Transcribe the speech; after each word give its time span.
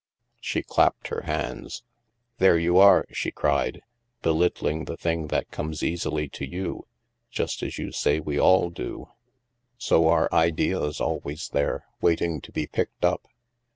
She 0.39 0.63
clapped 0.63 1.09
her 1.09 1.21
hands." 1.25 1.83
There 2.39 2.57
you 2.57 2.79
are," 2.79 3.05
she 3.11 3.29
cried," 3.29 3.81
belittling 4.23 4.85
the 4.85 4.97
thing 4.97 5.27
that 5.27 5.51
comes 5.51 5.83
easily 5.83 6.27
to 6.29 6.43
you, 6.43 6.87
just 7.29 7.61
as 7.61 7.77
you 7.77 7.91
say 7.91 8.19
we 8.19 8.39
all 8.39 8.71
do. 8.71 9.09
So 9.77 10.07
are 10.07 10.27
ideas 10.33 10.99
always 10.99 11.49
there, 11.49 11.85
waiting 12.01 12.41
to 12.41 12.51
be 12.51 12.65
picked 12.65 13.05
up. 13.05 13.27